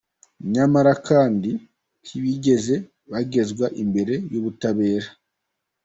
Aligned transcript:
Nyamara 0.53 0.93
kandi 1.07 1.51
ntibigeze 2.03 2.75
bagezwa 3.11 3.65
imbere 3.83 4.13
y’ubutabera. 4.31 5.09